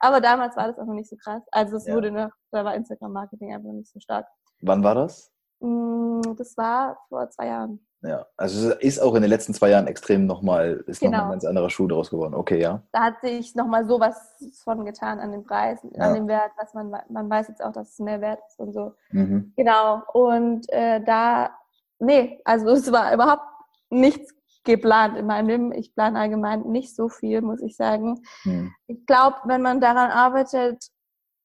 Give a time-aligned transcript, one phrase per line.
[0.00, 1.42] Aber damals war das auch noch nicht so krass.
[1.52, 1.94] Also es Ja.
[1.94, 4.26] wurde noch, da war Instagram-Marketing einfach noch nicht so stark.
[4.62, 5.30] Wann war das?
[5.60, 7.86] Mm, Das war vor zwei Jahren.
[8.02, 11.24] Ja, also es ist auch in den letzten zwei Jahren extrem nochmal, ist nochmal Genau.
[11.28, 12.34] ein ganz anderer Schuh draus geworden.
[12.34, 12.82] Okay, ja.
[12.92, 14.34] Da hat sich nochmal sowas
[14.64, 16.04] von getan an dem Preis, Ja.
[16.06, 18.72] an dem Wert, was man, man weiß jetzt auch, dass es mehr wert ist und
[18.72, 18.94] so.
[19.10, 19.52] Mhm.
[19.56, 20.02] Genau.
[20.14, 21.50] Und äh, da,
[21.98, 23.42] nee, also es war überhaupt
[23.90, 24.34] nichts
[24.64, 25.72] geplant in meinem Leben.
[25.72, 28.22] Ich plane allgemein nicht so viel, muss ich sagen.
[28.44, 28.74] Mhm.
[28.86, 30.88] Ich glaube, wenn man daran arbeitet,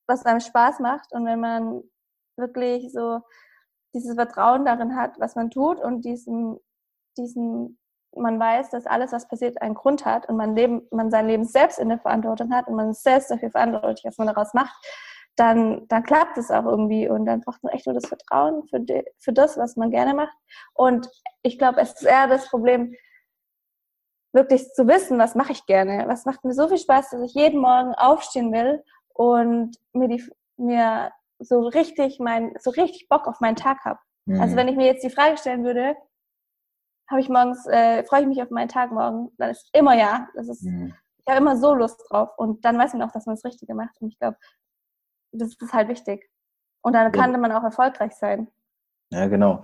[0.08, 1.82] was einem Spaß macht und wenn man
[2.38, 3.22] wirklich so
[3.94, 6.60] dieses Vertrauen darin hat, was man tut und diesen,
[7.18, 7.80] diesen,
[8.16, 11.46] man weiß, dass alles, was passiert, einen Grund hat und man Leben, man sein Leben
[11.46, 14.76] selbst in der Verantwortung hat und man ist selbst dafür verantwortlich, was man daraus macht,
[15.38, 18.80] dann, dann klappt es auch irgendwie und dann braucht man echt nur das Vertrauen für,
[18.80, 20.36] die, für das, was man gerne macht.
[20.74, 21.10] Und
[21.42, 22.94] ich glaube, es ist eher das Problem,
[24.36, 27.34] wirklich zu wissen, was mache ich gerne, was macht mir so viel Spaß, dass ich
[27.34, 30.24] jeden Morgen aufstehen will und mir die
[30.58, 34.00] mir so richtig mein so richtig Bock auf meinen Tag habe.
[34.26, 34.40] Mhm.
[34.42, 35.96] Also wenn ich mir jetzt die Frage stellen würde,
[37.10, 40.28] habe ich morgens äh, freue ich mich auf meinen Tag morgen, dann ist immer ja.
[40.36, 40.94] Das ist Mhm.
[41.18, 43.74] ich habe immer so Lust drauf und dann weiß man auch, dass man das Richtige
[43.74, 44.38] macht und ich glaube,
[45.32, 46.30] das ist halt wichtig.
[46.82, 47.22] Und dann Ja.
[47.22, 48.48] kann man auch erfolgreich sein.
[49.12, 49.62] Ja, genau.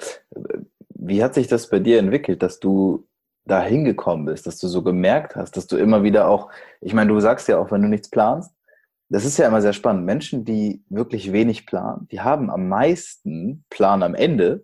[0.89, 3.07] Wie hat sich das bei dir entwickelt, dass du
[3.45, 7.11] da hingekommen bist, dass du so gemerkt hast, dass du immer wieder auch, ich meine,
[7.11, 8.53] du sagst ja auch, wenn du nichts planst,
[9.09, 10.05] das ist ja immer sehr spannend.
[10.05, 14.63] Menschen, die wirklich wenig planen, die haben am meisten Plan am Ende,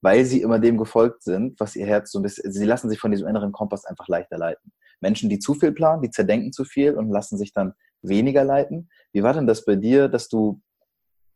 [0.00, 3.00] weil sie immer dem gefolgt sind, was ihr Herz so ein bisschen, sie lassen sich
[3.00, 4.72] von diesem inneren Kompass einfach leichter leiten.
[5.00, 8.88] Menschen, die zu viel planen, die zerdenken zu viel und lassen sich dann weniger leiten.
[9.12, 10.60] Wie war denn das bei dir, dass du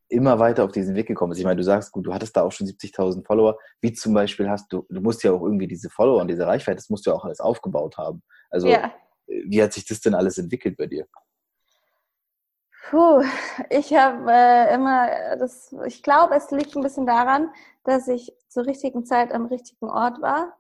[0.08, 1.40] immer weiter auf diesen Weg gekommen bist?
[1.40, 3.58] Ich meine, du sagst, gut, du hattest da auch schon 70.000 Follower.
[3.80, 6.76] Wie zum Beispiel hast du, du musst ja auch irgendwie diese Follower und diese Reichweite,
[6.76, 8.22] das musst du ja auch alles aufgebaut haben.
[8.50, 8.92] Also, ja.
[9.26, 11.06] wie hat sich das denn alles entwickelt bei dir?
[12.90, 13.22] Puh,
[13.68, 17.50] ich habe äh, immer das, ich glaube, es liegt ein bisschen daran,
[17.84, 20.56] dass ich zur richtigen Zeit am richtigen Ort war,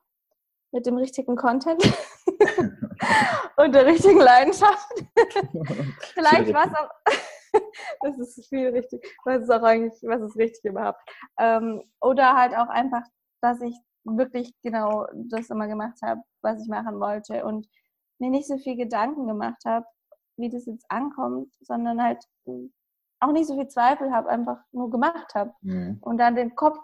[0.70, 1.82] mit dem richtigen Content
[3.56, 4.88] und der richtigen Leidenschaft.
[6.12, 6.90] Vielleicht war es auch,
[8.02, 11.00] das ist viel richtig, was ist auch eigentlich, was ist richtig überhaupt?
[11.38, 13.02] Ähm, oder halt auch einfach,
[13.40, 17.68] dass ich wirklich genau das immer gemacht habe, was ich machen wollte und
[18.18, 19.86] mir nicht so viel Gedanken gemacht habe,
[20.36, 22.24] wie das jetzt ankommt, sondern halt
[23.20, 25.98] auch nicht so viel Zweifel habe, einfach nur gemacht habe Mhm.
[26.00, 26.78] und dann den Kopf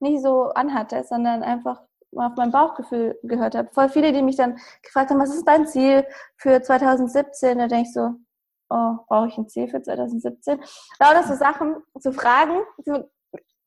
[0.00, 1.82] nicht so anhatte, sondern einfach
[2.14, 3.68] auf mein Bauchgefühl gehört habe.
[3.72, 6.04] Voll viele, die mich dann gefragt haben, was ist dein Ziel
[6.36, 7.58] für 2017?
[7.58, 8.14] Da denke ich so,
[8.70, 10.60] oh, brauche ich ein Ziel für 2017?
[10.98, 12.62] Lauter so Sachen zu fragen.
[12.84, 13.10] So,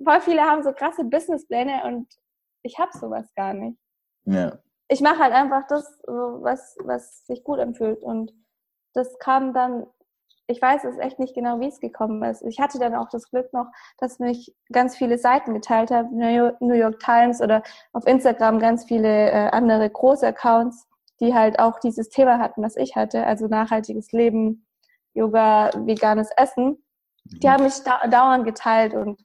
[0.04, 2.08] voll viele haben so krasse Businesspläne und
[2.64, 3.78] ich habe sowas gar nicht.
[4.26, 4.58] Ja.
[4.88, 8.02] Ich mache halt einfach das, was, was sich gut anfühlt.
[8.04, 8.34] Und
[8.94, 9.86] das kam dann,
[10.48, 12.42] ich weiß es echt nicht genau, wie es gekommen ist.
[12.44, 16.74] Ich hatte dann auch das Glück noch, dass mich ganz viele Seiten geteilt haben, New
[16.74, 20.88] York Times oder auf Instagram ganz viele äh, andere große Accounts,
[21.20, 24.66] die halt auch dieses Thema hatten, was ich hatte, also nachhaltiges Leben,
[25.14, 26.84] Yoga, veganes Essen.
[27.26, 29.22] Die haben mich da dauernd geteilt und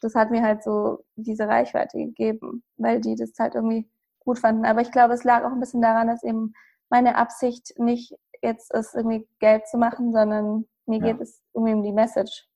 [0.00, 3.88] das hat mir halt so diese Reichweite gegeben, weil die das halt irgendwie
[4.20, 4.64] gut fanden.
[4.64, 6.52] Aber ich glaube, es lag auch ein bisschen daran, dass eben
[6.90, 11.12] meine Absicht nicht jetzt ist, irgendwie Geld zu machen, sondern mir Ja.
[11.12, 12.46] geht es irgendwie um die Message.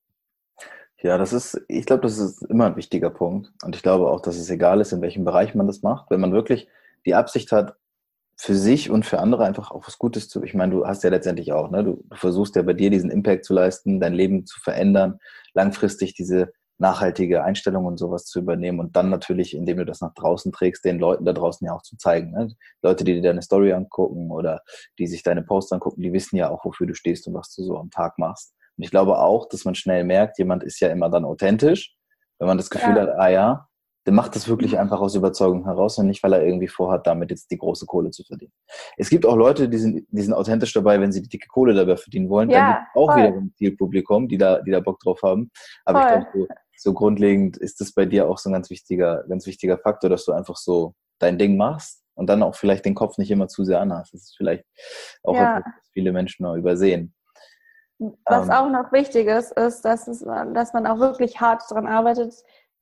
[1.01, 3.51] Ja, das ist, ich glaube, das ist immer ein wichtiger Punkt.
[3.63, 6.11] Und ich glaube auch, dass es egal ist, in welchem Bereich man das macht.
[6.11, 6.67] Wenn man wirklich
[7.05, 7.77] die Absicht hat,
[8.41, 10.41] für sich und für andere einfach auch was Gutes zu.
[10.43, 11.83] Ich meine, du hast ja letztendlich auch, ne?
[11.83, 15.19] Du, du versuchst ja bei dir diesen Impact zu leisten, dein Leben zu verändern,
[15.53, 20.13] langfristig diese nachhaltige Einstellung und sowas zu übernehmen und dann natürlich, indem du das nach
[20.13, 22.31] draußen trägst, den Leuten da draußen ja auch zu zeigen.
[22.31, 22.53] Ne?
[22.81, 24.61] Leute, die dir deine Story angucken oder
[24.97, 27.63] die sich deine Posts angucken, die wissen ja auch, wofür du stehst und was du
[27.63, 28.53] so am Tag machst.
[28.77, 31.93] Und ich glaube auch, dass man schnell merkt, jemand ist ja immer dann authentisch,
[32.39, 33.01] wenn man das Gefühl Ja.
[33.01, 33.68] hat, ah ja,
[34.09, 37.29] der macht das wirklich einfach aus Überzeugung heraus und nicht, weil er irgendwie vorhat, damit
[37.29, 38.51] jetzt die große Kohle zu verdienen.
[38.97, 41.75] Es gibt auch Leute, die sind, die sind authentisch dabei, wenn sie die dicke Kohle
[41.75, 42.49] dabei verdienen wollen.
[42.49, 45.51] Ja, Dann gibt es auch wieder ein Zielpublikum, die da, die da Bock drauf haben.
[45.85, 46.21] Aber ich Voll.
[46.21, 49.77] glaube, so, so grundlegend ist das bei dir auch so ein ganz wichtiger, ganz wichtiger
[49.77, 53.29] Faktor, dass du einfach so dein Ding machst und dann auch vielleicht den Kopf nicht
[53.29, 54.11] immer zu sehr anhast.
[54.15, 54.65] Das ist vielleicht
[55.21, 55.59] auch Ja.
[55.59, 57.13] etwas, was viele Menschen noch übersehen.
[58.25, 58.53] Was Ähm.
[58.53, 62.33] auch noch wichtig ist, ist, dass, es, dass man auch wirklich hart dran arbeitet,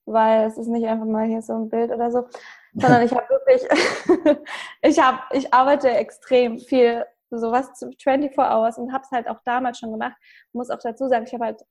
[0.07, 2.25] weil es ist nicht einfach mal hier so ein Bild oder so,
[2.73, 3.67] sondern ich habe wirklich,
[4.81, 9.39] ich habe, ich arbeite extrem viel, sowas zu 24 Hours und habe es halt auch
[9.43, 10.15] damals schon gemacht.
[10.53, 11.61] Muss auch dazu sagen, ich habe halt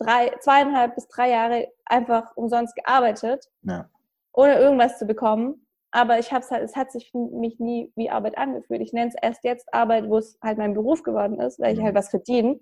[0.00, 3.88] drei, zweieinhalb bis drei Jahre einfach umsonst gearbeitet, Ja.
[4.32, 5.66] ohne irgendwas zu bekommen.
[5.94, 8.80] aber ich habe halt, es hat sich für mich nie wie Arbeit angefühlt.
[8.80, 11.80] Ich nenne es erst jetzt Arbeit, wo es halt mein Beruf geworden ist, weil ich
[11.80, 11.84] Mhm.
[11.84, 12.58] halt was verdiene,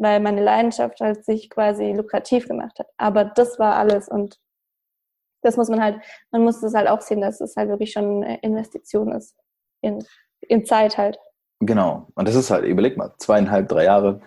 [0.00, 2.88] weil meine Leidenschaft halt sich quasi lukrativ gemacht hat.
[2.96, 4.40] Aber das war alles und
[5.42, 8.24] das muss man halt, man muss das halt auch sehen, dass es halt wirklich schon
[8.24, 9.36] eine Investition ist
[9.82, 10.04] in,
[10.40, 11.18] in Zeit halt.
[11.60, 12.08] Genau.
[12.14, 14.20] Und das ist halt, überleg mal, zweieinhalb, drei Jahre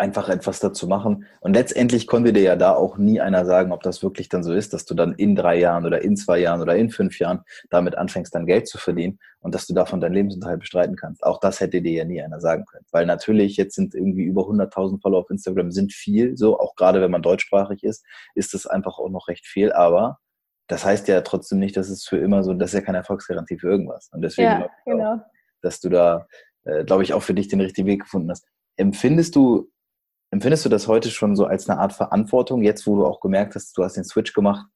[0.00, 1.26] einfach etwas dazu machen.
[1.40, 4.52] Und letztendlich konnte dir ja da auch nie einer sagen, ob das wirklich dann so
[4.52, 7.42] ist, dass du dann in drei Jahren oder in zwei Jahren oder in fünf Jahren
[7.68, 11.22] damit anfängst, dann Geld zu verdienen und dass du davon deinen Lebensunterhalt bestreiten kannst.
[11.22, 12.86] Auch das hätte dir ja nie einer sagen können.
[12.90, 17.02] Weil natürlich, jetzt sind irgendwie über 100.000 Follower auf Instagram, sind viel, so auch gerade
[17.02, 18.04] wenn man deutschsprachig ist,
[18.34, 19.70] ist das einfach auch noch recht viel.
[19.70, 20.18] Aber
[20.66, 23.58] das heißt ja trotzdem nicht, dass es für immer so, das ist ja keine Erfolgsgarantie
[23.58, 24.08] für irgendwas.
[24.12, 25.20] Und deswegen Ja, ich auch, genau.
[25.60, 26.26] dass du da,
[26.64, 28.46] äh, glaube ich, auch für dich den richtigen Weg gefunden hast.
[28.76, 29.70] Empfindest du,
[30.30, 33.54] empfindest du das heute schon so als eine Art Verantwortung, jetzt wo du auch gemerkt
[33.54, 34.66] hast, du hast den Switch gemacht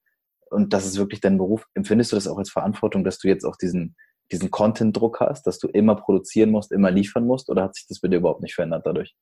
[0.50, 3.44] und das ist wirklich dein Beruf, empfindest du das auch als Verantwortung, dass du jetzt
[3.44, 3.96] auch diesen,
[4.32, 8.00] diesen Content-Druck hast, dass du immer produzieren musst, immer liefern musst oder hat sich das
[8.00, 9.14] bei dir überhaupt nicht verändert dadurch?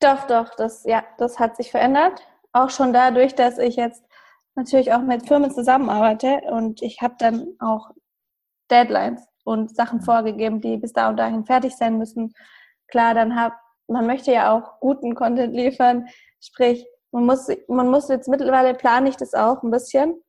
[0.00, 2.20] Doch, doch, das, ja, das hat sich verändert.
[2.52, 4.04] Auch schon dadurch, dass ich jetzt
[4.54, 7.90] natürlich auch mit Firmen zusammenarbeite und ich habe dann auch
[8.70, 12.34] Deadlines und Sachen vorgegeben, die bis da und dahin fertig sein müssen.
[12.88, 13.54] Klar, dann hab,
[13.88, 16.08] man möchte ja auch guten Content liefern,
[16.40, 20.20] sprich, man muss, man muss jetzt mittlerweile plane ich das auch ein bisschen,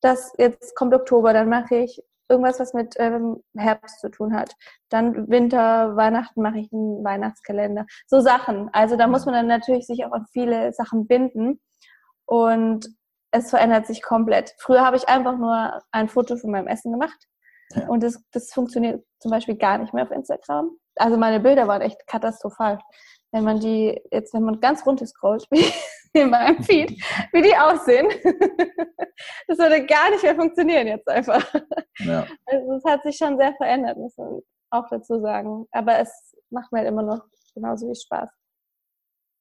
[0.00, 4.54] dass jetzt kommt Oktober, dann mache ich irgendwas, was mit ähm, Herbst zu tun hat.
[4.88, 7.86] Dann Winter, Weihnachten mache ich einen Weihnachtskalender.
[8.06, 8.70] So Sachen.
[8.72, 11.60] Also da muss man dann natürlich sich auch an viele Sachen binden.
[12.24, 12.88] Und
[13.32, 14.54] es verändert sich komplett.
[14.58, 17.26] Früher habe ich einfach nur ein Foto von meinem Essen gemacht.
[17.70, 17.88] Ja.
[17.88, 20.70] Und das, das funktioniert zum Beispiel gar nicht mehr auf Instagram.
[20.96, 22.78] Also meine Bilder waren echt katastrophal.
[23.30, 25.64] Wenn man die, jetzt wenn man ganz runter scrollt, wie
[26.12, 26.90] in meinem Feed,
[27.32, 28.08] wie die aussehen,
[29.48, 31.42] das würde gar nicht mehr funktionieren jetzt einfach.
[31.98, 32.26] Ja.
[32.46, 34.40] Also es hat sich schon sehr verändert, muss man
[34.70, 35.66] auch dazu sagen.
[35.70, 36.10] Aber es
[36.50, 37.24] macht mir halt immer noch
[37.54, 38.28] genauso viel Spaß.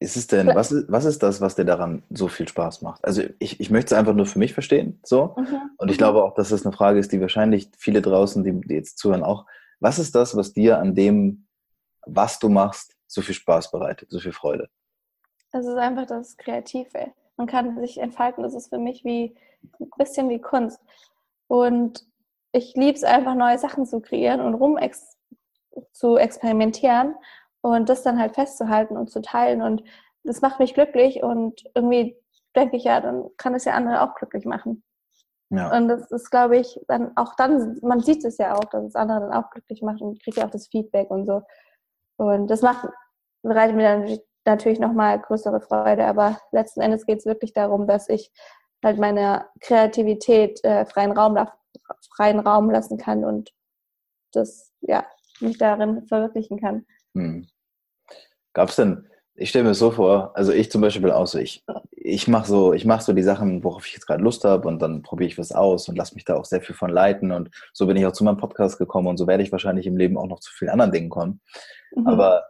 [0.01, 3.05] Ist es denn, was ist, was ist das, was dir daran so viel Spaß macht?
[3.05, 5.35] Also ich, ich möchte es einfach nur für mich verstehen, so.
[5.37, 5.61] Mhm.
[5.77, 8.73] Und ich glaube auch, dass das eine Frage ist, die wahrscheinlich viele draußen, die, die
[8.73, 9.45] jetzt zuhören, auch.
[9.81, 11.47] Was ist das, was dir an dem,
[12.05, 14.69] was du machst, so viel Spaß bereitet, so viel Freude?
[15.51, 17.11] Es ist einfach das Kreative.
[17.35, 18.43] Man kann sich entfalten.
[18.43, 19.35] Das ist für mich wie
[19.79, 20.79] ein bisschen wie Kunst.
[21.47, 22.05] Und
[22.53, 25.17] ich liebe es einfach, neue Sachen zu kreieren und rum ex
[25.91, 27.15] zu experimentieren
[27.61, 29.61] und das dann halt festzuhalten und zu teilen.
[29.61, 29.83] Und
[30.23, 32.15] das macht mich glücklich und irgendwie
[32.55, 34.83] denke ich, ja, dann kann es ja andere auch glücklich machen.
[35.51, 35.75] Ja.
[35.75, 38.95] Und das ist, glaube ich, dann auch dann, man sieht es ja auch, dass es
[38.95, 41.41] andere dann auch glücklich macht und kriegt ja auch das Feedback und so.
[42.15, 42.87] Und das macht,
[43.43, 46.05] bereitet mir dann natürlich nochmal größere Freude.
[46.05, 48.31] Aber letzten Endes geht es wirklich darum, dass ich
[48.83, 51.37] halt meine Kreativität äh, freien, Raum,
[52.15, 53.51] freien Raum lassen kann und
[54.31, 55.05] das, ja,
[55.41, 56.85] mich darin verwirklichen kann.
[57.13, 57.45] Hm.
[58.53, 59.05] Gab es denn,
[59.41, 61.65] ich stelle mir so vor, also ich zum Beispiel auch so, ich,
[61.95, 64.79] ich mache so, ich mache so die Sachen, worauf ich jetzt gerade Lust habe und
[64.81, 67.49] dann probiere ich was aus und lasse mich da auch sehr viel von leiten und
[67.73, 70.17] so bin ich auch zu meinem Podcast gekommen und so werde ich wahrscheinlich im Leben
[70.17, 71.41] auch noch zu vielen anderen Dingen kommen.
[71.95, 72.07] Mhm.
[72.07, 72.43] Aber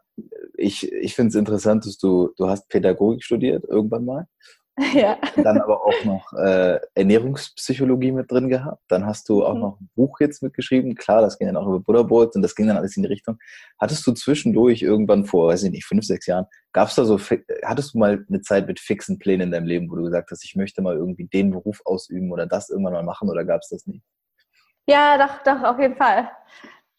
[0.57, 4.27] ich, ich finde es interessant, dass du, du hast Pädagogik studiert irgendwann mal.
[4.93, 5.17] Ja.
[5.35, 8.81] Dann aber auch noch äh, Ernährungspsychologie mit drin gehabt.
[8.87, 9.59] Dann hast du auch Mhm.
[9.59, 10.95] noch ein Buch jetzt mitgeschrieben.
[10.95, 13.37] Klar, das ging dann auch über Butterbrot und das ging dann alles in die Richtung.
[13.79, 17.19] Hattest du zwischendurch irgendwann vor, weiß ich nicht, fünf, sechs Jahren, gab's da so,
[17.63, 20.43] hattest du mal eine Zeit mit fixen Plänen in deinem Leben, wo du gesagt hast,
[20.43, 23.85] ich möchte mal irgendwie den Beruf ausüben oder das irgendwann mal machen oder gab's das
[23.85, 24.03] nicht?
[24.87, 26.29] Ja, doch, doch, auf jeden Fall.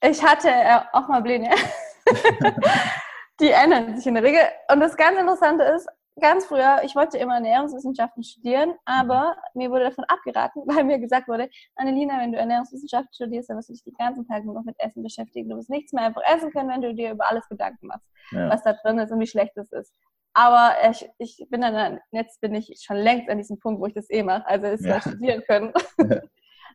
[0.05, 1.51] Ich hatte äh, auch mal Pläne.
[3.41, 4.41] Die ändern sich in der Regel.
[4.71, 5.89] Und das ganz Interessante ist,
[6.21, 11.29] ganz früher, ich wollte immer Ernährungswissenschaften studieren, aber mir wurde davon abgeraten, weil mir gesagt
[11.29, 14.65] wurde, Annelina, wenn du Ernährungswissenschaften studierst, dann wirst du dich den ganzen Tag nur noch
[14.65, 15.49] mit Essen beschäftigen.
[15.49, 18.51] Du wirst nichts mehr einfach essen können, wenn du dir über alles Gedanken machst, Ja.
[18.51, 19.93] was da drin ist und wie schlecht es ist.
[20.35, 23.95] Aber ich, ich bin dann, jetzt bin ich schon längst an diesem Punkt, wo ich
[23.95, 24.95] das eh mache, also es Ja.
[24.95, 25.01] ja.
[25.01, 25.73] studieren können.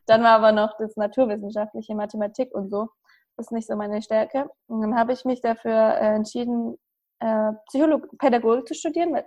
[0.06, 2.88] Dann war aber noch das naturwissenschaftliche Mathematik und so.
[3.36, 4.48] Das ist nicht so meine Stärke.
[4.66, 6.76] Und dann habe ich mich dafür äh, entschieden,
[7.20, 9.12] äh, Psycholog Pädagogik zu studieren.
[9.12, 9.26] Weil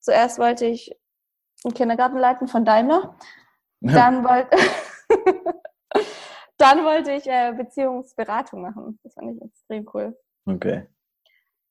[0.00, 0.94] zuerst wollte ich
[1.64, 3.16] einen Kindergarten leiten von Daimler.
[3.80, 4.56] Dann wollte,
[6.56, 8.98] dann wollte ich äh, Beziehungsberatung machen.
[9.02, 10.18] Das fand ich extrem cool.
[10.46, 10.86] Okay.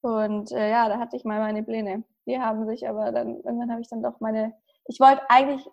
[0.02, 2.04] Und äh, ja, da hatte ich mal meine Pläne.
[2.26, 4.54] Die haben sich aber dann, irgendwann habe ich dann doch meine,
[4.86, 5.68] ich wollte eigentlich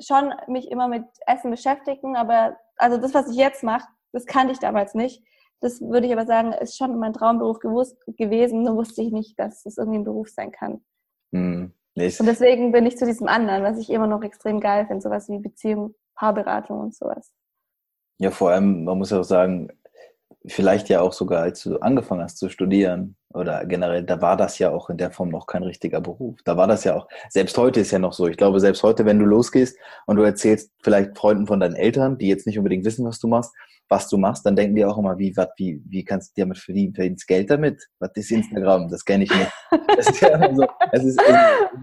[0.00, 4.52] schon mich immer mit Essen beschäftigen, aber also das, was ich jetzt mache, das kannte
[4.52, 5.24] ich damals nicht.
[5.60, 8.62] Das würde ich aber sagen, ist schon mein Traumberuf gewusst, gewesen.
[8.62, 10.80] Nur wusste ich nicht, dass das irgendwie ein Beruf sein kann.
[11.32, 11.72] Hm.
[11.96, 15.28] Und deswegen bin ich zu diesem anderen, was ich immer noch extrem geil finde, sowas
[15.28, 17.30] wie Beziehung, Paarberatung und sowas.
[18.18, 19.70] Ja, vor allem, man muss ja auch sagen,
[20.46, 24.58] vielleicht ja auch sogar, als du angefangen hast zu studieren oder generell, da war das
[24.58, 26.40] ja auch in der Form noch kein richtiger Beruf.
[26.44, 28.26] Da war das ja auch, selbst heute ist ja noch so.
[28.28, 29.76] Ich glaube, selbst heute, wenn du losgehst
[30.06, 33.28] und du erzählst vielleicht Freunden von deinen Eltern, die jetzt nicht unbedingt wissen, was du
[33.28, 33.54] machst,
[33.90, 36.58] was du machst, dann denken die auch immer, wie, wat, wie, wie kannst du damit
[36.58, 36.94] verdienen?
[36.94, 37.82] Verdienst Geld damit?
[37.98, 38.88] Was ist Instagram?
[38.88, 39.50] Das kenne ich nicht.
[39.96, 41.20] Das ist ja, so, das ist,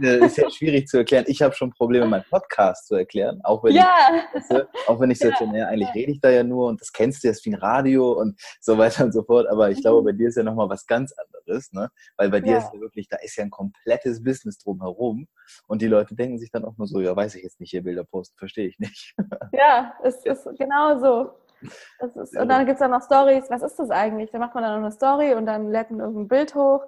[0.02, 1.26] ist ja schwierig zu erklären.
[1.28, 3.94] Ich habe schon Probleme, meinen Podcast zu erklären, auch wenn ja.
[4.34, 5.46] ich, auch wenn ich so ja.
[5.46, 7.60] naja, eigentlich rede ich da ja nur und das kennst du, das ist wie ein
[7.60, 9.48] Radio und so weiter und so fort.
[9.48, 10.06] Aber ich glaube, mhm.
[10.06, 11.90] bei dir ist ja nochmal was ganz anderes, ne?
[12.16, 12.58] Weil bei dir ja.
[12.60, 15.28] ist ja wirklich, da ist ja ein komplettes Business drumherum
[15.68, 17.84] und die Leute denken sich dann auch nur so, ja, weiß ich jetzt nicht, hier
[17.84, 19.14] Bilder posten, verstehe ich nicht.
[19.52, 21.47] Ja, es ist genau so.
[21.62, 23.50] Ist, und dann gibt es dann noch Stories.
[23.50, 24.32] Was ist das eigentlich?
[24.32, 26.86] Da macht man dann noch eine Story und dann lädt man irgendein Bild hoch.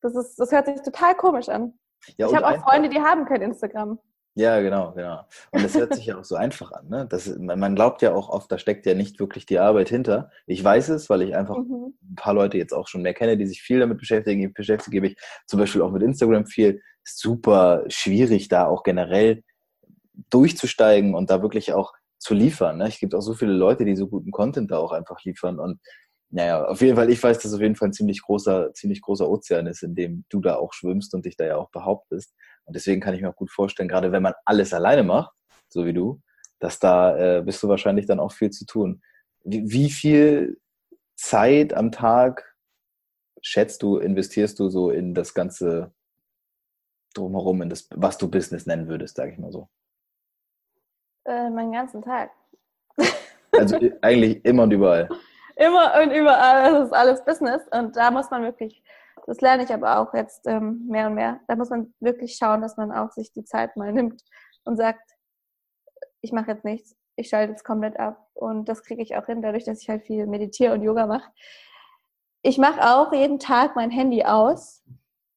[0.00, 1.78] Das, ist, das hört sich total komisch an.
[2.16, 3.98] Ja, ich habe auch Freunde, die haben kein Instagram.
[4.38, 5.22] Ja, genau, genau.
[5.50, 6.88] Und es hört sich ja auch so einfach an.
[6.88, 7.06] Ne?
[7.10, 10.30] Das, man glaubt ja auch oft, da steckt ja nicht wirklich die Arbeit hinter.
[10.46, 11.94] Ich weiß es, weil ich einfach mhm.
[12.08, 14.40] ein paar Leute jetzt auch schon mehr kenne, die sich viel damit beschäftigen.
[14.40, 15.16] Ich beschäftige mich
[15.48, 16.80] zum Beispiel auch mit Instagram viel.
[17.02, 19.42] Super schwierig, da auch generell
[20.30, 22.78] durchzusteigen und da wirklich auch zu liefern.
[22.78, 22.88] Ne?
[22.88, 25.58] Es gibt auch so viele Leute, die so guten Content da auch einfach liefern.
[25.58, 25.80] Und
[26.30, 29.00] naja, auf jeden Fall, ich weiß, dass es auf jeden Fall ein ziemlich großer, ziemlich
[29.00, 32.34] großer Ozean ist, in dem du da auch schwimmst und dich da ja auch behauptest.
[32.64, 35.32] Und deswegen kann ich mir auch gut vorstellen, gerade wenn man alles alleine macht,
[35.68, 36.20] so wie du,
[36.58, 39.00] dass da äh, bist du wahrscheinlich dann auch viel zu tun.
[39.44, 40.60] Wie, wie viel
[41.16, 42.54] Zeit am Tag
[43.40, 45.92] schätzt du, investierst du so in das ganze
[47.14, 49.68] drumherum, in das, was du Business nennen würdest, sage ich mal so?
[51.28, 52.30] Äh, meinen ganzen Tag.
[53.52, 55.08] Also eigentlich immer und überall.
[55.56, 56.72] Immer und überall.
[56.72, 57.66] Das ist alles Business.
[57.72, 58.80] Und da muss man wirklich,
[59.26, 62.62] das lerne ich aber auch jetzt ähm, mehr und mehr, da muss man wirklich schauen,
[62.62, 64.22] dass man auch sich die Zeit mal nimmt
[64.64, 65.16] und sagt,
[66.20, 68.24] ich mache jetzt nichts, ich schalte jetzt komplett ab.
[68.34, 71.28] Und das kriege ich auch hin, dadurch, dass ich halt viel meditiere und Yoga mache.
[72.42, 74.84] Ich mache auch jeden Tag mein Handy aus,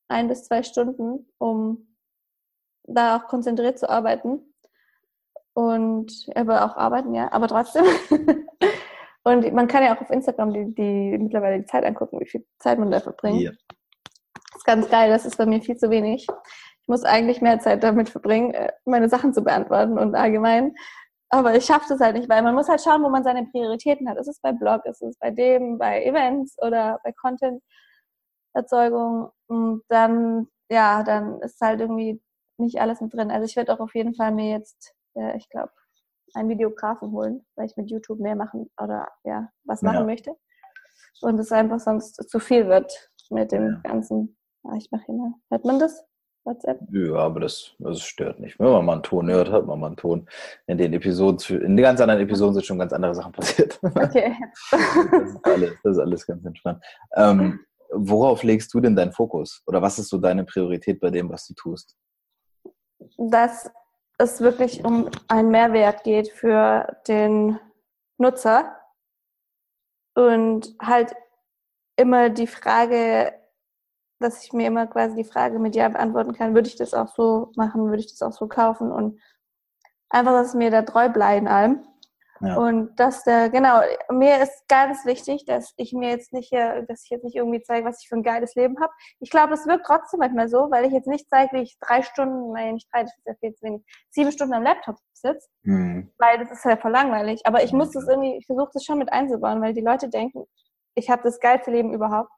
[0.07, 1.97] ein bis zwei Stunden, um
[2.83, 4.50] da auch konzentriert zu arbeiten
[5.53, 7.85] und aber auch arbeiten, ja, aber trotzdem.
[9.23, 12.45] und man kann ja auch auf Instagram die, die mittlerweile die Zeit angucken, wie viel
[12.59, 13.41] Zeit man da verbringt.
[13.41, 13.53] Yeah.
[14.51, 16.27] Das ist ganz geil, das ist bei mir viel zu wenig.
[16.81, 20.73] Ich muss eigentlich mehr Zeit damit verbringen, äh, meine Sachen zu beantworten und allgemein.
[21.29, 24.09] Aber ich schaffe das halt nicht, weil man muss halt schauen, wo man seine Prioritäten
[24.09, 24.17] hat.
[24.17, 29.29] Ist es bei Blog, ist es bei dem, bei Events oder bei Content-Erzeugung?
[29.47, 32.21] Und dann, ja, dann ist halt irgendwie
[32.57, 33.31] nicht alles mit drin.
[33.31, 35.71] Also ich werde auch auf jeden Fall mir jetzt äh, ich glaube,
[36.33, 40.05] einen Videografen holen, weil ich mit YouTube mehr machen oder ja, was machen ja.
[40.05, 40.35] möchte.
[41.21, 42.91] Und es einfach sonst zu viel wird
[43.29, 43.91] mit dem ja.
[43.91, 44.37] ganzen.
[44.63, 45.33] Ah, ich mache mal.
[45.49, 46.05] Hört man das?
[46.43, 46.79] WhatsApp?
[46.91, 48.59] Ja, aber das, das stört nicht.
[48.59, 50.27] Wenn man mal einen Ton hört, hört man mal einen Ton.
[50.67, 53.79] In den Episoden, in den ganz anderen Episoden sind schon ganz andere Sachen passiert.
[53.95, 54.35] Okay.
[54.71, 56.83] das, ist alles, das ist alles ganz entspannt.
[57.15, 57.59] Ähm,
[57.91, 59.61] worauf legst du denn deinen Fokus?
[59.67, 61.95] Oder was ist so deine Priorität bei dem, was du tust?
[63.17, 63.69] Das
[64.21, 67.59] es wirklich um einen Mehrwert geht für den
[68.17, 68.77] Nutzer
[70.15, 71.13] und halt
[71.95, 73.33] immer die Frage,
[74.19, 77.13] dass ich mir immer quasi die Frage mit Ja beantworten kann, würde ich das auch
[77.15, 79.19] so machen, würde ich das auch so kaufen und
[80.09, 81.83] einfach, dass mir da treu bleiben allem.
[82.41, 87.03] Und dass der, genau, mir ist ganz wichtig, dass ich mir jetzt nicht hier, dass
[87.03, 88.91] ich jetzt nicht irgendwie zeige, was ich für ein geiles Leben habe.
[89.19, 92.01] Ich glaube, es wirkt trotzdem manchmal so, weil ich jetzt nicht zeige, wie ich drei
[92.01, 95.47] Stunden, nein, nicht drei, das ist ja viel zu wenig, sieben Stunden am Laptop sitze,
[95.63, 96.11] mhm.
[96.17, 97.45] weil das ist ja voll langweilig.
[97.45, 100.45] Aber ich muss das irgendwie, ich versuche das schon mit einzubauen, weil die Leute denken,
[100.95, 102.31] ich habe das geilste Leben überhaupt.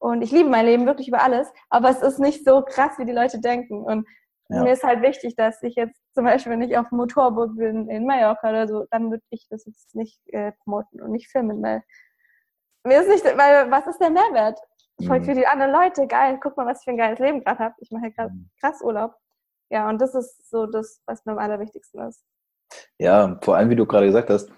[0.00, 3.04] Und ich liebe mein Leben wirklich über alles, aber es ist nicht so krass, wie
[3.04, 3.82] die Leute denken.
[3.82, 4.06] Und
[4.48, 4.62] ja.
[4.62, 7.88] Mir ist halt wichtig, dass ich jetzt zum Beispiel, wenn ich auf dem Motorboot bin
[7.88, 11.62] in Mallorca oder so, dann würde ich das jetzt nicht äh, promoten und nicht filmen,
[11.62, 11.82] weil
[12.84, 14.58] mir ist nicht, weil was ist der Mehrwert?
[15.06, 15.24] Voll mhm.
[15.24, 17.74] für die anderen Leute, geil, guck mal, was ich für ein geiles Leben gerade habe.
[17.78, 18.50] Ich mache ja gerade mhm.
[18.60, 19.14] krass Urlaub.
[19.70, 22.24] Ja, und das ist so das, was mir am allerwichtigsten ist.
[22.98, 24.50] Ja, vor allem, wie du gerade gesagt hast,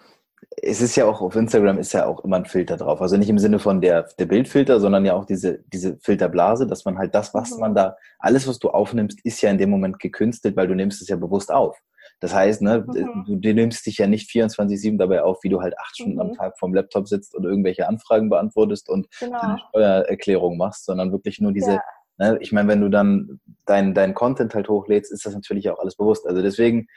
[0.62, 3.00] es ist ja auch auf Instagram ist ja auch immer ein Filter drauf.
[3.00, 6.84] Also nicht im Sinne von der, der Bildfilter, sondern ja auch diese, diese Filterblase, dass
[6.84, 7.60] man halt das, was mhm.
[7.60, 11.00] man da, alles, was du aufnimmst, ist ja in dem Moment gekünstelt, weil du nimmst
[11.02, 11.78] es ja bewusst auf.
[12.20, 13.24] Das heißt, ne, mhm.
[13.26, 16.20] du, du, nimmst dich ja nicht 24-7 dabei auf, wie du halt acht Stunden mhm.
[16.20, 19.40] am Tag vorm Laptop sitzt und irgendwelche Anfragen beantwortest und genau.
[19.40, 21.82] eine Steuererklärung machst, sondern wirklich nur diese, ja.
[22.18, 25.78] ne, ich meine, wenn du dann dein, dein Content halt hochlädst, ist das natürlich auch
[25.78, 26.26] alles bewusst.
[26.26, 26.88] Also deswegen,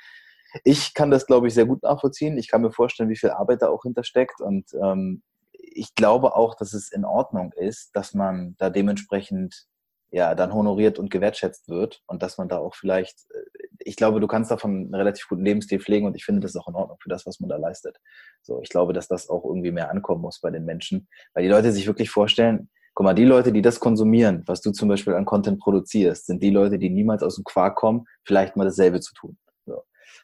[0.64, 2.38] ich kann das, glaube ich, sehr gut nachvollziehen.
[2.38, 4.42] Ich kann mir vorstellen, wie viel Arbeit da auch hintersteckt.
[4.42, 9.68] Und ähm, ich glaube auch, dass es in Ordnung ist, dass man da dementsprechend
[10.12, 14.20] ja dann honoriert und gewertschätzt wird und dass man da auch vielleicht äh, ich glaube,
[14.20, 16.76] du kannst davon einen relativ guten Lebensstil pflegen und ich finde, das ist auch in
[16.76, 17.98] Ordnung für das, was man da leistet.
[18.42, 21.50] So, ich glaube, dass das auch irgendwie mehr ankommen muss bei den Menschen, weil die
[21.50, 25.14] Leute sich wirklich vorstellen, guck mal, die Leute, die das konsumieren, was du zum Beispiel
[25.14, 29.00] an Content produzierst, sind die Leute, die niemals aus dem Quark kommen, vielleicht mal dasselbe
[29.00, 29.38] zu tun.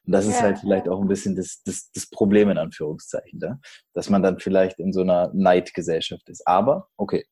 [0.05, 3.39] Und das ist ja, halt vielleicht auch ein bisschen das, das, das Problem in Anführungszeichen,
[3.39, 3.59] ne?
[3.93, 6.47] dass man dann vielleicht in so einer Neidgesellschaft ist.
[6.47, 7.25] Aber, okay,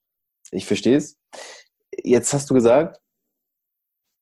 [0.51, 1.17] ich verstehe es.
[2.03, 2.99] Jetzt hast du gesagt,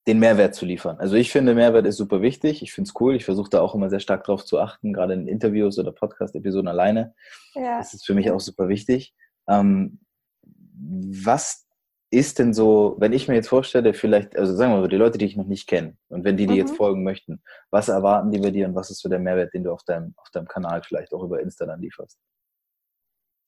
[0.08, 0.98] den Mehrwert zu liefern.
[1.00, 2.62] Also ich finde, Mehrwert ist super wichtig.
[2.62, 3.16] Ich finde es cool.
[3.16, 6.68] Ich versuche da auch immer sehr stark drauf zu achten, gerade in Interviews oder Podcast-Episoden
[6.68, 7.16] alleine.
[7.56, 7.80] Ja.
[7.80, 9.16] Das ist für mich auch super wichtig.
[9.48, 10.00] Ähm,
[10.44, 11.65] was
[12.12, 15.18] ist denn so, wenn ich mir jetzt vorstelle, vielleicht, also sagen wir mal, die Leute,
[15.18, 16.60] die ich noch nicht kenne und wenn die dir mhm.
[16.60, 19.64] jetzt folgen möchten, was erwarten die bei dir und was ist so der Mehrwert, den
[19.64, 22.20] du auf deinem, auf deinem Kanal vielleicht auch über Insta dann lieferst?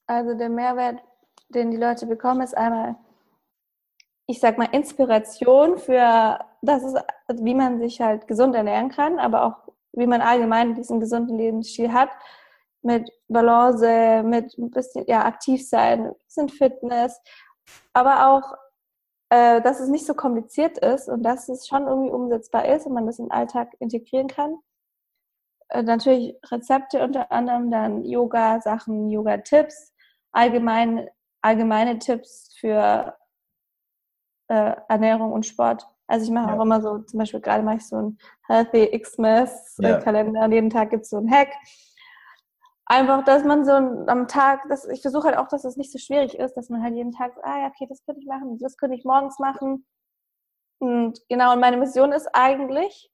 [0.08, 1.00] Also der Mehrwert,
[1.50, 2.96] den die Leute bekommen, ist einmal,
[4.26, 6.98] ich sag mal, Inspiration für das ist,
[7.42, 11.92] wie man sich halt gesund ernähren kann, aber auch wie man allgemein diesen gesunden Lebensstil
[11.92, 12.10] hat
[12.82, 17.20] mit Balance, mit ein bisschen ja, aktiv sein, ein bisschen Fitness,
[17.94, 18.58] aber auch,
[19.30, 22.94] äh, dass es nicht so kompliziert ist und dass es schon irgendwie umsetzbar ist und
[22.94, 24.58] man das in den Alltag integrieren kann.
[25.70, 29.94] Äh, natürlich Rezepte unter anderem, dann Yoga-Sachen, Yoga-Tipps,
[30.32, 31.10] allgemein,
[31.42, 33.18] allgemeine Tipps für
[34.50, 35.88] äh, Ernährung und Sport.
[36.08, 36.58] Also ich mache ja.
[36.58, 40.46] auch immer so, zum Beispiel gerade mache ich so einen Healthy Xmas-Kalender ja.
[40.46, 41.50] und jeden Tag gibt es so einen Hack
[42.88, 46.00] einfach, dass man so am Tag, dass ich versuche halt auch, dass es nicht so
[46.00, 48.78] schwierig ist, dass man halt jeden Tag, ah ja, okay, das könnte ich machen, das
[48.78, 49.86] könnte ich morgens machen.
[50.80, 53.12] Und genau, und meine Mission ist eigentlich,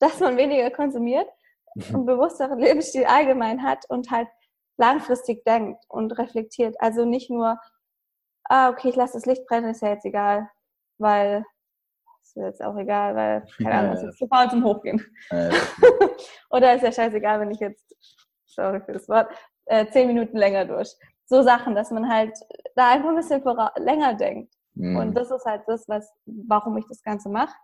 [0.00, 1.28] dass man weniger konsumiert
[1.74, 1.94] mhm.
[1.94, 4.28] und bewussteren Lebensstil allgemein hat und halt
[4.76, 6.76] langfristig denkt und reflektiert.
[6.80, 7.58] Also nicht nur,
[8.44, 10.48] ah, okay, ich lasse das Licht brennen, ist ja jetzt egal,
[10.98, 11.44] weil
[12.22, 15.04] ist jetzt auch egal, weil, keine Ahnung, es ist zu faul zum Hochgehen.
[15.30, 15.50] Ja,
[16.50, 17.94] Oder ist ja scheißegal, wenn ich jetzt
[18.60, 19.28] sorry für das Wort,
[19.66, 20.94] äh, zehn Minuten länger durch.
[21.26, 22.36] So Sachen, dass man halt
[22.74, 23.42] da einfach ein bisschen
[23.76, 24.52] länger denkt.
[24.74, 24.96] Mhm.
[24.96, 27.54] Und das ist halt das, was, warum ich das Ganze mache.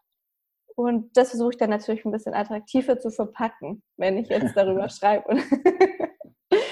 [0.76, 4.88] Und das versuche ich dann natürlich ein bisschen attraktiver zu verpacken, wenn ich jetzt darüber
[4.88, 5.36] schreibe.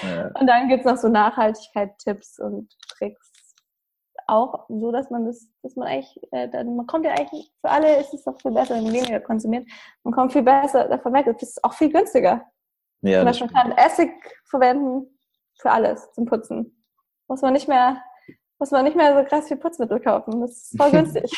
[0.03, 0.31] ja.
[0.39, 3.31] Und dann gibt es noch so Nachhaltigkeit-Tipps und Tricks.
[4.27, 7.69] Auch so, dass man das, dass man eigentlich, äh, dann, man kommt ja eigentlich, für
[7.69, 9.67] alle ist es doch viel besser, wenn man weniger konsumiert.
[10.03, 11.27] Man kommt viel besser davon weg.
[11.27, 12.45] Es ist auch viel günstiger.
[13.05, 14.11] Ja, Zum Beispiel man kann Essig
[14.45, 15.07] verwenden
[15.59, 16.83] für alles zum Putzen.
[17.27, 18.01] Muss man nicht mehr,
[18.57, 20.41] muss man nicht mehr so krass viel Putzmittel kaufen.
[20.41, 21.31] Das ist voll günstig.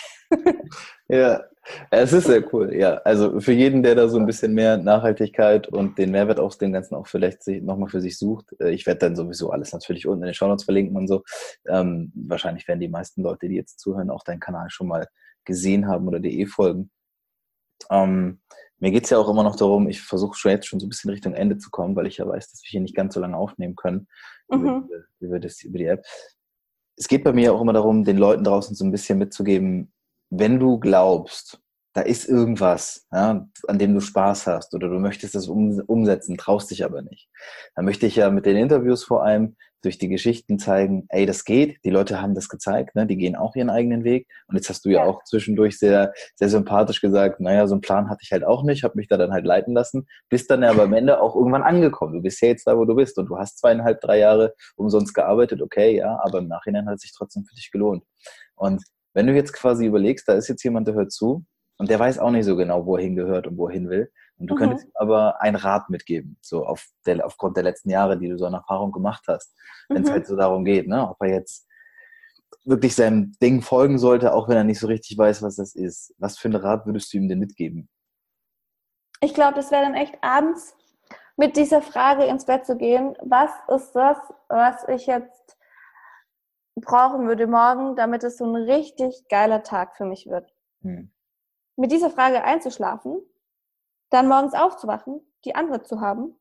[1.10, 1.44] ja,
[1.92, 2.74] es ist sehr cool.
[2.74, 6.58] Ja, also für jeden, der da so ein bisschen mehr Nachhaltigkeit und den Mehrwert aus
[6.58, 8.56] dem Ganzen auch vielleicht nochmal für sich sucht.
[8.62, 11.24] Äh, ich werde dann sowieso alles natürlich unten in den Shownotes verlinken und so.
[11.68, 15.08] Ähm, wahrscheinlich werden die meisten Leute, die jetzt zuhören, auch deinen Kanal schon mal
[15.44, 16.92] gesehen haben oder dir eh folgen.
[17.90, 18.40] Ähm,
[18.80, 20.90] mir geht es ja auch immer noch darum, ich versuche schon jetzt schon so ein
[20.90, 23.20] bisschen Richtung Ende zu kommen, weil ich ja weiß, dass wir hier nicht ganz so
[23.20, 24.08] lange aufnehmen können
[24.50, 24.60] mhm.
[24.60, 24.88] über,
[25.20, 26.06] über, das, über die App.
[26.96, 29.94] Es geht bei mir auch immer darum, den Leuten draußen so ein bisschen mitzugeben,
[30.30, 31.60] wenn du glaubst,
[31.94, 36.38] da ist irgendwas, ja, an dem du Spaß hast oder du möchtest das um, umsetzen,
[36.38, 37.30] traust dich aber nicht.
[37.76, 41.46] Da möchte ich ja mit den Interviews vor allem durch die Geschichten zeigen, ey, das
[41.46, 43.06] geht, die Leute haben das gezeigt, ne?
[43.06, 44.28] die gehen auch ihren eigenen Weg.
[44.48, 47.82] Und jetzt hast du ja, ja auch zwischendurch sehr, sehr sympathisch gesagt, naja, so einen
[47.82, 50.64] Plan hatte ich halt auch nicht, habe mich da dann halt leiten lassen, bist dann
[50.64, 52.14] aber am Ende auch irgendwann angekommen.
[52.14, 55.14] Du bist ja jetzt da, wo du bist und du hast zweieinhalb, drei Jahre umsonst
[55.14, 58.04] gearbeitet, okay, ja, aber im Nachhinein hat es sich trotzdem für dich gelohnt.
[58.56, 61.46] Und wenn du jetzt quasi überlegst, da ist jetzt jemand, der hört zu
[61.78, 64.12] und der weiß auch nicht so genau, wo er hingehört und wo er hin will.
[64.38, 64.60] Und du mhm.
[64.60, 68.38] könntest ihm aber einen Rat mitgeben, so auf der, aufgrund der letzten Jahre, die du
[68.38, 69.56] so an Erfahrung gemacht hast,
[69.90, 70.14] wenn es mhm.
[70.14, 71.68] halt so darum geht, ne, ob er jetzt
[72.64, 76.14] wirklich seinem Ding folgen sollte, auch wenn er nicht so richtig weiß, was das ist.
[76.18, 77.90] Was für einen Rat würdest du ihm denn mitgeben?
[79.22, 80.76] Ich glaube, das wäre dann echt abends
[81.38, 84.18] mit dieser Frage ins Bett zu gehen, was ist das,
[84.50, 85.58] was ich jetzt
[86.76, 90.54] brauchen würde morgen, damit es so ein richtig geiler Tag für mich wird.
[90.82, 91.12] Hm.
[91.76, 93.22] Mit dieser Frage einzuschlafen
[94.10, 96.36] dann morgens aufzuwachen, die Antwort zu haben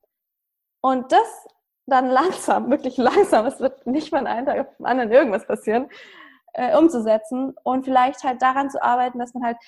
[0.81, 1.47] und das
[1.87, 5.89] dann langsam, wirklich langsam, es wird nicht von einem Tag auf den anderen irgendwas passieren,
[6.55, 9.59] äh, umzusetzen und vielleicht halt daran zu arbeiten, dass man halt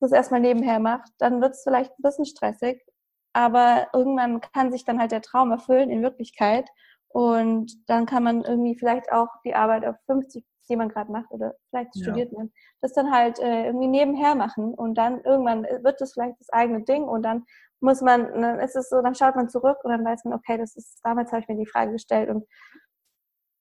[0.00, 1.10] das erstmal nebenher macht.
[1.18, 2.84] Dann wird es vielleicht ein bisschen stressig,
[3.32, 6.68] aber irgendwann kann sich dann halt der Traum erfüllen in Wirklichkeit
[7.08, 11.30] und dann kann man irgendwie vielleicht auch die Arbeit auf 50 die man gerade macht
[11.30, 12.38] oder vielleicht studiert ja.
[12.38, 16.50] man, das dann halt äh, irgendwie nebenher machen und dann irgendwann wird das vielleicht das
[16.50, 17.44] eigene Ding und dann
[17.80, 20.56] muss man, dann ist es so, dann schaut man zurück und dann weiß man, okay,
[20.56, 22.46] das ist, damals habe ich mir die Frage gestellt und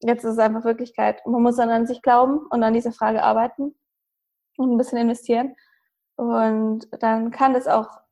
[0.01, 1.25] jetzt ist es einfach Wirklichkeit.
[1.25, 3.75] Man muss dann an sich glauben und an dieser Frage arbeiten
[4.57, 5.55] und ein bisschen investieren
[6.15, 8.03] und dann kann das auch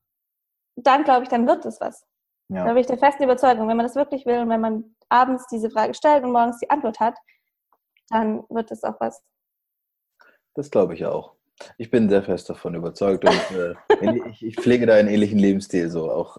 [0.76, 2.06] dann glaube ich, dann wird es was.
[2.50, 2.66] Ja.
[2.66, 5.48] Da bin ich der festen Überzeugung, wenn man das wirklich will und wenn man abends
[5.48, 7.18] diese Frage stellt und morgens die Antwort hat,
[8.10, 9.24] dann wird es auch was.
[10.54, 11.36] Das glaube ich auch.
[11.78, 13.76] Ich bin sehr fest davon überzeugt und äh,
[14.32, 16.12] ich, ich, pflege da einen ähnlichen Lebensstil so.
[16.12, 16.30] Auch